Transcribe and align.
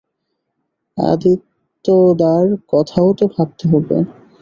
আদিত্যদার 0.97 2.45
কথাও 2.69 3.09
তো 3.13 3.25
ভাবতে 3.35 3.63
হবে। 3.71 3.97